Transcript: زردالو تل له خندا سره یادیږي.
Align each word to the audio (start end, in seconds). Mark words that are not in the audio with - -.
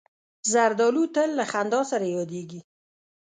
زردالو 0.51 1.03
تل 1.15 1.29
له 1.39 1.45
خندا 1.51 1.81
سره 1.91 2.05
یادیږي. 2.17 2.59